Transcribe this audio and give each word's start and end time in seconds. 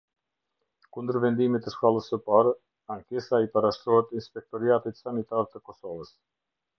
Kundër 0.95 1.17
vendimit 1.25 1.63
të 1.65 1.73
shkallës 1.73 2.07
së 2.13 2.19
parë, 2.31 2.53
ankesa 2.97 3.43
i 3.47 3.51
parashtrohet 3.57 4.17
Inspektoriatit 4.23 5.03
Sanitar 5.05 5.47
të 5.53 5.63
Kosovës. 5.71 6.15